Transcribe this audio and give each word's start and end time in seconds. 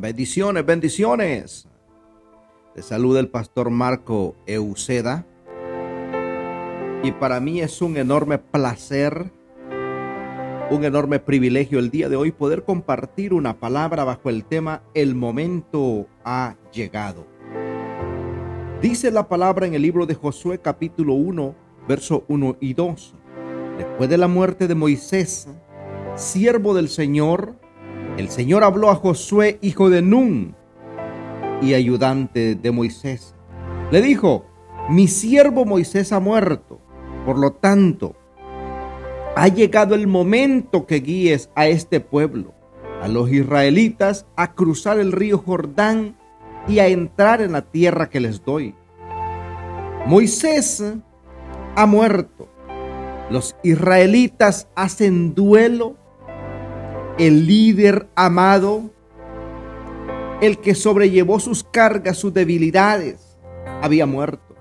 Bendiciones, 0.00 0.64
bendiciones. 0.64 1.68
Te 2.74 2.80
saluda 2.80 3.20
el 3.20 3.28
pastor 3.28 3.68
Marco 3.68 4.34
Euseda. 4.46 5.26
Y 7.02 7.12
para 7.12 7.38
mí 7.38 7.60
es 7.60 7.82
un 7.82 7.98
enorme 7.98 8.38
placer, 8.38 9.30
un 10.70 10.84
enorme 10.84 11.18
privilegio 11.18 11.78
el 11.78 11.90
día 11.90 12.08
de 12.08 12.16
hoy 12.16 12.32
poder 12.32 12.64
compartir 12.64 13.34
una 13.34 13.60
palabra 13.60 14.04
bajo 14.04 14.30
el 14.30 14.46
tema 14.46 14.82
El 14.94 15.14
momento 15.14 16.06
ha 16.24 16.56
llegado. 16.72 17.26
Dice 18.80 19.10
la 19.10 19.28
palabra 19.28 19.66
en 19.66 19.74
el 19.74 19.82
libro 19.82 20.06
de 20.06 20.14
Josué 20.14 20.60
capítulo 20.60 21.12
1, 21.12 21.54
verso 21.86 22.24
1 22.28 22.56
y 22.58 22.72
2. 22.72 23.14
Después 23.76 24.08
de 24.08 24.16
la 24.16 24.28
muerte 24.28 24.66
de 24.66 24.74
Moisés, 24.74 25.46
siervo 26.16 26.72
del 26.72 26.88
Señor, 26.88 27.60
el 28.20 28.28
Señor 28.28 28.64
habló 28.64 28.90
a 28.90 28.94
Josué, 28.94 29.58
hijo 29.62 29.88
de 29.88 30.02
Nun, 30.02 30.54
y 31.62 31.74
ayudante 31.74 32.54
de 32.54 32.70
Moisés. 32.70 33.34
Le 33.90 34.02
dijo, 34.02 34.44
mi 34.90 35.08
siervo 35.08 35.64
Moisés 35.64 36.12
ha 36.12 36.20
muerto, 36.20 36.80
por 37.24 37.38
lo 37.38 37.52
tanto, 37.52 38.14
ha 39.36 39.48
llegado 39.48 39.94
el 39.94 40.06
momento 40.06 40.86
que 40.86 41.00
guíes 41.00 41.50
a 41.54 41.66
este 41.66 42.00
pueblo, 42.00 42.54
a 43.02 43.08
los 43.08 43.30
israelitas, 43.30 44.26
a 44.36 44.54
cruzar 44.54 44.98
el 44.98 45.12
río 45.12 45.38
Jordán 45.38 46.16
y 46.68 46.78
a 46.78 46.88
entrar 46.88 47.40
en 47.40 47.52
la 47.52 47.62
tierra 47.62 48.10
que 48.10 48.20
les 48.20 48.44
doy. 48.44 48.74
Moisés 50.06 50.84
ha 51.74 51.86
muerto. 51.86 52.48
Los 53.30 53.56
israelitas 53.62 54.68
hacen 54.74 55.34
duelo. 55.34 55.96
El 57.18 57.46
líder 57.46 58.08
amado, 58.14 58.90
el 60.40 60.58
que 60.58 60.74
sobrellevó 60.74 61.38
sus 61.40 61.64
cargas, 61.64 62.16
sus 62.16 62.32
debilidades, 62.32 63.38
había 63.82 64.06
muerto. 64.06 64.54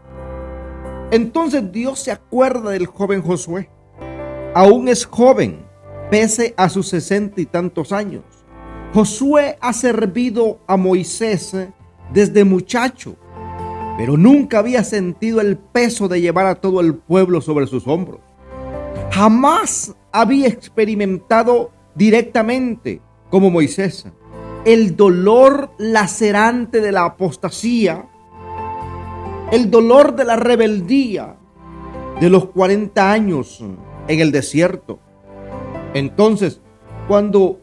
Entonces 1.11 1.71
Dios 1.71 1.99
se 1.99 2.11
acuerda 2.11 2.71
del 2.71 2.85
joven 2.85 3.21
Josué. 3.21 3.69
Aún 4.53 4.87
es 4.87 5.05
joven, 5.05 5.65
pese 6.11 6.53
a 6.57 6.69
sus 6.69 6.87
sesenta 6.89 7.39
y 7.41 7.45
tantos 7.45 7.91
años. 7.91 8.23
Josué 8.93 9.57
ha 9.61 9.73
servido 9.73 10.59
a 10.67 10.75
Moisés 10.75 11.55
desde 12.13 12.43
muchacho, 12.43 13.15
pero 13.97 14.17
nunca 14.17 14.59
había 14.59 14.83
sentido 14.83 15.41
el 15.41 15.57
peso 15.57 16.07
de 16.07 16.21
llevar 16.21 16.47
a 16.47 16.55
todo 16.55 16.81
el 16.81 16.95
pueblo 16.95 17.41
sobre 17.41 17.67
sus 17.67 17.87
hombros 17.87 18.21
jamás 19.11 19.95
había 20.11 20.47
experimentado 20.47 21.71
directamente 21.99 23.01
como 23.29 23.51
Moisés 23.51 24.07
el 24.65 24.95
dolor 24.95 25.71
lacerante 25.77 26.81
de 26.81 26.91
la 26.91 27.05
apostasía, 27.05 28.09
el 29.51 29.69
dolor 29.69 30.15
de 30.15 30.25
la 30.25 30.35
rebeldía 30.35 31.35
de 32.19 32.29
los 32.29 32.45
40 32.45 33.11
años 33.11 33.63
en 34.07 34.19
el 34.19 34.31
desierto. 34.31 34.99
Entonces, 35.93 36.61
cuando 37.07 37.59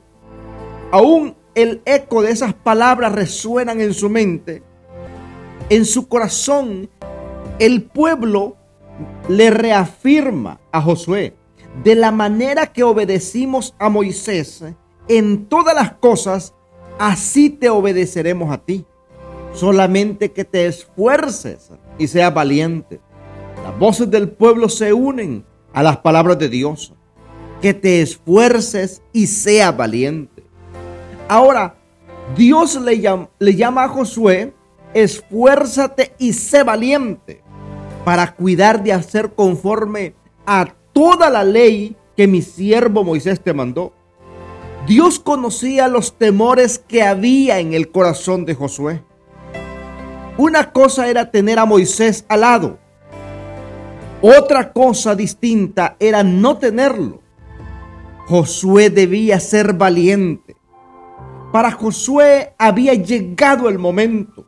aún 0.91 1.37
el 1.55 1.83
eco 1.85 2.23
de 2.23 2.31
esas 2.31 2.55
palabras 2.55 3.13
resuenan 3.13 3.81
en 3.81 3.95
su 3.95 4.11
mente, 4.11 4.63
en 5.69 5.85
su 5.85 6.09
corazón, 6.09 6.91
el 7.59 7.85
pueblo 7.85 8.57
le 9.29 9.51
reafirma 9.51 10.61
a 10.73 10.81
Josué 10.83 11.35
de 11.83 11.95
la 11.95 12.11
manera 12.11 12.73
que 12.73 12.83
obedecimos 12.83 13.75
a 13.79 13.89
Moisés 13.89 14.65
en 15.09 15.47
todas 15.47 15.75
las 15.75 15.93
cosas, 15.93 16.55
así 16.99 17.51
te 17.51 17.69
obedeceremos 17.69 18.53
a 18.53 18.59
ti. 18.59 18.85
Solamente 19.53 20.33
que 20.33 20.45
te 20.45 20.67
esfuerces 20.67 21.71
y 21.99 22.09
seas 22.09 22.35
valiente. 22.35 23.01
Las 23.63 23.79
voces 23.79 24.11
del 24.11 24.29
pueblo 24.29 24.69
se 24.69 24.93
unen 24.93 25.45
a 25.73 25.83
las 25.83 25.99
palabras 25.99 26.39
de 26.39 26.49
Dios. 26.49 26.93
Que 27.63 27.73
te 27.73 28.03
esfuerces 28.03 29.03
y 29.13 29.29
seas 29.29 29.75
valiente. 29.77 30.45
Ahora, 31.29 31.77
Dios 32.37 32.81
le 32.81 33.01
llama, 33.01 33.31
le 33.39 33.55
llama 33.55 33.85
a 33.85 33.89
Josué, 33.89 34.53
esfuérzate 34.93 36.15
y 36.19 36.33
sé 36.33 36.63
valiente 36.63 37.43
para 38.05 38.35
cuidar 38.35 38.83
de 38.83 38.93
hacer 38.93 39.33
conforme 39.33 40.15
a 40.45 40.75
toda 40.97 41.29
la 41.29 41.45
ley 41.45 41.95
que 42.17 42.27
mi 42.27 42.41
siervo 42.41 43.05
Moisés 43.05 43.43
te 43.43 43.53
mandó. 43.53 43.93
Dios 44.87 45.19
conocía 45.19 45.89
los 45.89 46.17
temores 46.17 46.79
que 46.79 47.03
había 47.03 47.59
en 47.59 47.75
el 47.75 47.91
corazón 47.91 48.47
de 48.47 48.55
Josué. 48.55 49.05
Una 50.39 50.73
cosa 50.73 51.07
era 51.11 51.31
tener 51.31 51.59
a 51.59 51.67
Moisés 51.67 52.25
al 52.31 52.41
lado. 52.41 52.79
Otra 54.23 54.73
cosa 54.73 55.15
distinta 55.15 55.97
era 56.01 56.23
no 56.23 56.57
tenerlo. 56.57 57.21
Josué 58.27 58.89
debía 58.89 59.39
ser 59.39 59.75
valiente. 59.75 60.57
Para 61.53 61.73
Josué 61.73 62.55
había 62.57 62.95
llegado 62.95 63.69
el 63.69 63.79
momento. 63.79 64.47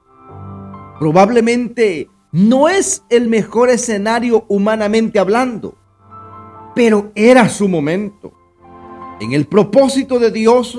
Probablemente 0.99 2.09
no 2.33 2.71
es 2.71 3.05
el 3.11 3.29
mejor 3.29 3.69
escenario 3.69 4.47
humanamente 4.49 5.19
hablando 5.19 5.75
pero 6.79 7.11
era 7.17 7.49
su 7.49 7.69
momento. 7.69 8.33
En 9.19 9.33
el 9.33 9.49
propósito 9.49 10.21
de 10.21 10.31
Dios 10.31 10.79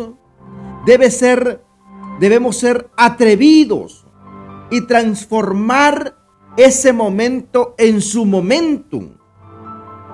debe 0.86 1.12
ser, 1.12 1.62
debemos 2.22 2.56
ser 2.56 2.90
atrevidos 2.96 4.08
y 4.72 4.88
transformar 4.88 6.16
ese 6.56 6.94
momento 6.94 7.76
en 7.78 8.00
su 8.00 8.26
momentum. 8.26 9.18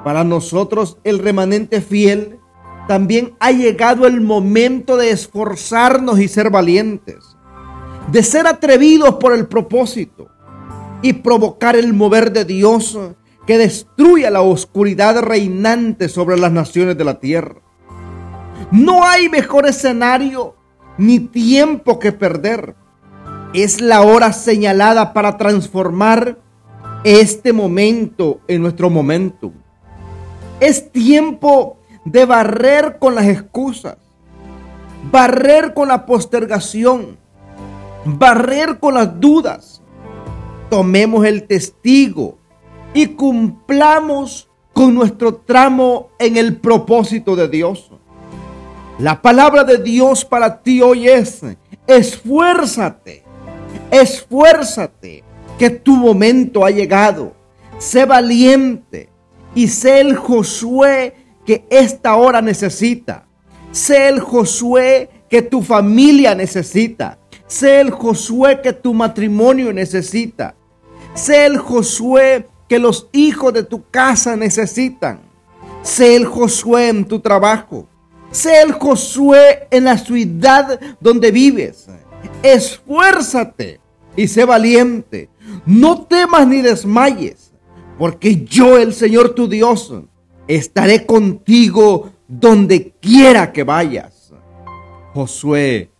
Para 0.04 0.24
nosotros, 0.24 0.98
el 1.04 1.20
remanente 1.20 1.82
fiel, 1.82 2.40
también 2.88 3.36
ha 3.40 3.52
llegado 3.52 4.08
el 4.08 4.22
momento 4.22 4.98
de 4.98 5.12
esforzarnos 5.12 6.20
y 6.20 6.28
ser 6.28 6.50
valientes, 6.50 7.38
de 8.12 8.24
ser 8.24 8.48
atrevidos 8.48 9.18
por 9.18 9.34
el 9.34 9.46
propósito 9.46 10.30
y 11.04 11.14
provocar 11.14 11.76
el 11.76 11.94
mover 11.94 12.34
de 12.34 12.44
Dios 12.44 12.98
que 13.46 13.58
destruya 13.58 14.32
la 14.32 14.42
oscuridad 14.42 15.22
reinante 15.22 16.10
sobre 16.10 16.38
las 16.38 16.52
naciones 16.52 16.98
de 16.98 17.04
la 17.04 17.20
tierra. 17.20 17.62
No 18.72 19.04
hay 19.04 19.30
mejor 19.30 19.68
escenario 19.68 20.56
ni 20.98 21.20
tiempo 21.20 22.00
que 22.00 22.12
perder. 22.12 22.76
Es 23.54 23.82
la 23.82 24.02
hora 24.02 24.34
señalada 24.34 25.14
para 25.14 25.38
transformar 25.38 26.40
este 27.04 27.54
momento 27.54 28.40
en 28.48 28.62
nuestro 28.62 28.90
momento. 28.90 29.54
Es 30.60 30.92
tiempo 30.92 31.78
de 32.06 32.26
barrer 32.26 32.98
con 33.00 33.14
las 33.14 33.26
excusas, 33.26 33.98
barrer 35.12 35.74
con 35.74 35.88
la 35.88 36.06
postergación, 36.06 37.18
barrer 38.06 38.80
con 38.80 38.96
las 38.96 39.20
dudas. 39.20 39.82
Tomemos 40.70 41.26
el 41.26 41.46
testigo 41.46 42.40
y 42.96 43.08
cumplamos 43.08 44.50
con 44.74 44.96
nuestro 44.96 45.36
tramo 45.36 46.10
en 46.18 46.38
el 46.38 46.58
propósito 46.58 47.36
de 47.36 47.50
Dios. 47.50 47.92
La 48.98 49.22
palabra 49.22 49.66
de 49.66 49.78
Dios 49.78 50.24
para 50.24 50.64
ti 50.64 50.82
hoy 50.82 51.10
es, 51.10 51.42
esfuérzate, 51.86 53.24
esfuérzate, 53.92 55.24
que 55.60 55.70
tu 55.70 55.96
momento 55.96 56.66
ha 56.66 56.72
llegado. 56.72 57.34
Sé 57.78 58.06
valiente 58.06 59.10
y 59.54 59.68
sé 59.68 60.00
el 60.00 60.16
Josué 60.16 61.16
que 61.46 61.66
esta 61.70 62.16
hora 62.16 62.42
necesita. 62.42 63.28
Sé 63.72 64.08
el 64.08 64.22
Josué 64.22 65.10
que 65.30 65.42
tu 65.42 65.62
familia 65.62 66.34
necesita. 66.34 67.20
Sé 67.46 67.82
el 67.82 67.92
Josué 67.92 68.62
que 68.62 68.72
tu 68.72 68.94
matrimonio 68.94 69.74
necesita. 69.74 70.56
Sé 71.14 71.46
el 71.46 71.58
Josué 71.58 72.48
que 72.68 72.80
los 72.80 73.10
hijos 73.12 73.54
de 73.54 73.64
tu 73.64 73.84
casa 73.90 74.36
necesitan. 74.36 75.22
Sé 75.82 76.16
el 76.16 76.26
Josué 76.26 76.90
en 76.90 77.06
tu 77.06 77.20
trabajo. 77.20 77.88
Sé 78.32 78.62
el 78.62 78.74
Josué 78.74 79.68
en 79.72 79.86
la 79.86 79.98
ciudad 79.98 80.80
donde 81.00 81.32
vives. 81.32 81.88
Esfuérzate 82.42 83.80
y 84.16 84.28
sé 84.28 84.46
valiente. 84.46 85.30
No 85.66 86.04
temas 86.04 86.48
ni 86.48 86.62
desmayes, 86.62 87.54
porque 87.98 88.44
yo, 88.46 88.78
el 88.78 88.94
Señor 88.94 89.36
tu 89.36 89.48
Dios, 89.48 89.94
estaré 90.48 91.06
contigo 91.06 92.12
donde 92.28 92.94
quiera 93.00 93.54
que 93.54 93.64
vayas. 93.64 94.34
Josué 95.14 95.92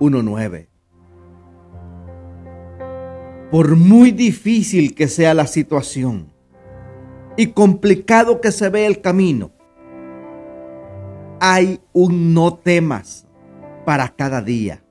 1.9 0.00 0.71
por 3.52 3.76
muy 3.76 4.10
difícil 4.12 4.94
que 4.94 5.08
sea 5.08 5.34
la 5.34 5.46
situación 5.46 6.32
y 7.36 7.48
complicado 7.48 8.40
que 8.40 8.50
se 8.50 8.70
ve 8.70 8.86
el 8.86 9.02
camino, 9.02 9.52
hay 11.38 11.78
un 11.92 12.32
no 12.32 12.54
temas 12.54 13.26
para 13.84 14.08
cada 14.08 14.40
día. 14.40 14.82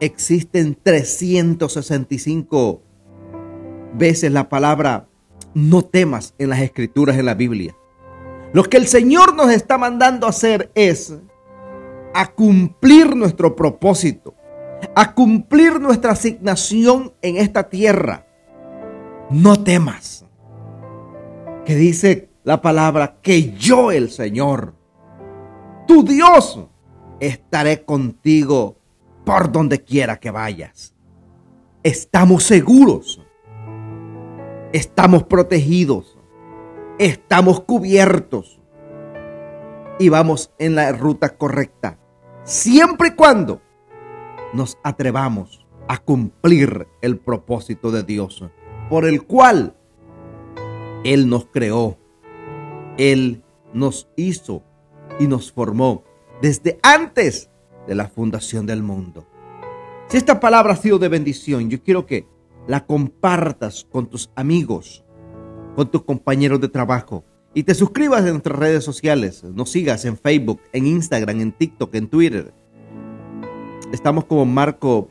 existen 0.00 0.76
365 0.82 2.82
veces 3.94 4.32
la 4.32 4.48
palabra 4.48 5.06
no 5.54 5.82
temas 5.82 6.34
en 6.38 6.50
las 6.50 6.60
escrituras 6.60 7.16
en 7.16 7.24
la 7.24 7.34
Biblia. 7.34 7.76
Lo 8.52 8.64
que 8.64 8.78
el 8.78 8.88
Señor 8.88 9.34
nos 9.34 9.50
está 9.50 9.78
mandando 9.78 10.26
a 10.26 10.30
hacer 10.30 10.72
es 10.74 11.16
a 12.14 12.32
cumplir 12.32 13.14
nuestro 13.14 13.54
propósito, 13.54 14.34
a 14.94 15.14
cumplir 15.14 15.80
nuestra 15.80 16.12
asignación 16.12 17.12
en 17.22 17.36
esta 17.36 17.68
tierra. 17.68 18.26
No 19.30 19.62
temas. 19.62 20.24
Que 21.64 21.74
dice 21.74 22.30
la 22.44 22.62
palabra 22.62 23.18
que 23.22 23.52
yo 23.54 23.90
el 23.90 24.10
Señor, 24.10 24.74
tu 25.86 26.04
Dios, 26.04 26.60
estaré 27.20 27.84
contigo 27.84 28.78
por 29.24 29.50
donde 29.50 29.82
quiera 29.82 30.20
que 30.20 30.30
vayas. 30.30 30.94
Estamos 31.82 32.44
seguros. 32.44 33.20
Estamos 34.72 35.24
protegidos. 35.24 36.18
Estamos 36.98 37.60
cubiertos. 37.60 38.60
Y 39.98 40.08
vamos 40.08 40.52
en 40.58 40.76
la 40.76 40.92
ruta 40.92 41.36
correcta. 41.36 41.98
Siempre 42.44 43.08
y 43.08 43.12
cuando 43.12 43.60
nos 44.52 44.78
atrevamos 44.82 45.66
a 45.88 45.98
cumplir 45.98 46.86
el 47.00 47.18
propósito 47.18 47.90
de 47.90 48.02
Dios, 48.02 48.44
por 48.88 49.06
el 49.06 49.24
cual 49.24 49.76
Él 51.04 51.28
nos 51.28 51.46
creó, 51.46 51.98
Él 52.98 53.42
nos 53.72 54.08
hizo 54.16 54.62
y 55.18 55.26
nos 55.26 55.52
formó 55.52 56.04
desde 56.40 56.78
antes 56.82 57.50
de 57.86 57.94
la 57.94 58.08
fundación 58.08 58.66
del 58.66 58.82
mundo. 58.82 59.26
Si 60.08 60.16
esta 60.16 60.40
palabra 60.40 60.74
ha 60.74 60.76
sido 60.76 60.98
de 60.98 61.08
bendición, 61.08 61.68
yo 61.70 61.82
quiero 61.82 62.06
que 62.06 62.26
la 62.66 62.86
compartas 62.86 63.86
con 63.90 64.06
tus 64.06 64.30
amigos, 64.34 65.04
con 65.74 65.90
tus 65.90 66.04
compañeros 66.04 66.60
de 66.60 66.68
trabajo 66.68 67.24
y 67.54 67.62
te 67.62 67.74
suscribas 67.74 68.20
en 68.20 68.32
nuestras 68.32 68.58
redes 68.58 68.84
sociales. 68.84 69.42
Nos 69.42 69.70
sigas 69.70 70.04
en 70.04 70.16
Facebook, 70.18 70.60
en 70.72 70.86
Instagram, 70.86 71.40
en 71.40 71.52
TikTok, 71.52 71.94
en 71.94 72.08
Twitter. 72.08 72.52
Estamos 73.92 74.24
como 74.24 74.44
Marco 74.44 75.08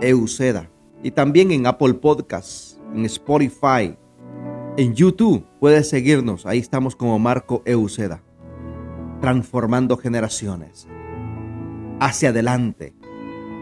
Euceda 0.00 0.70
y 1.02 1.10
también 1.10 1.50
en 1.50 1.66
Apple 1.66 1.94
Podcasts, 1.94 2.80
en 2.94 3.04
Spotify, 3.04 3.96
en 4.76 4.94
YouTube. 4.94 5.44
Puedes 5.58 5.88
seguirnos, 5.88 6.46
ahí 6.46 6.58
estamos 6.58 6.94
como 6.94 7.18
Marco 7.18 7.62
Euceda, 7.64 8.22
transformando 9.20 9.96
generaciones 9.96 10.86
hacia 11.98 12.28
adelante, 12.28 12.94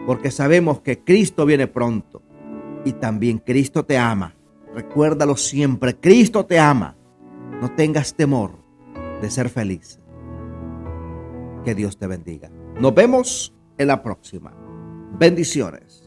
porque 0.05 0.29
sabemos 0.29 0.81
que 0.81 1.03
Cristo 1.03 1.47
viene 1.47 1.65
pronto 1.65 2.21
y 2.85 2.93
también 2.93 3.39
Cristo 3.39 3.83
te 3.83 3.97
ama. 3.97 4.35
Recuérdalo 4.75 5.37
siempre, 5.37 5.95
Cristo 5.95 6.45
te 6.45 6.59
ama. 6.59 6.95
No 7.61 7.71
tengas 7.71 8.13
temor 8.13 8.51
de 9.21 9.29
ser 9.31 9.49
feliz. 9.49 9.99
Que 11.65 11.75
Dios 11.75 11.97
te 11.97 12.07
bendiga. 12.07 12.49
Nos 12.79 12.95
vemos 12.95 13.53
en 13.77 13.87
la 13.87 14.01
próxima. 14.01 14.53
Bendiciones. 15.19 16.00